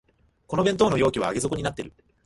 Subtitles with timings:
[0.47, 1.93] この弁当の容器は上げ底になってる